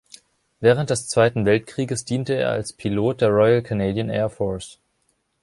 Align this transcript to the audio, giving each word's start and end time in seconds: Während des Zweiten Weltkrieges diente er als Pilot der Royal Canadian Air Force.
Während 0.61 0.89
des 0.89 1.09
Zweiten 1.09 1.45
Weltkrieges 1.45 2.05
diente 2.05 2.33
er 2.33 2.49
als 2.49 2.73
Pilot 2.73 3.21
der 3.21 3.29
Royal 3.29 3.61
Canadian 3.61 4.09
Air 4.09 4.29
Force. 4.31 4.79